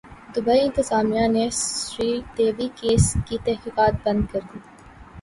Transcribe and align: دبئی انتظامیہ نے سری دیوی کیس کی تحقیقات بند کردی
دبئی 0.33 0.59
انتظامیہ 0.63 1.25
نے 1.35 1.45
سری 1.59 2.11
دیوی 2.35 2.67
کیس 2.79 3.03
کی 3.25 3.35
تحقیقات 3.45 3.93
بند 4.03 4.21
کردی 4.31 4.59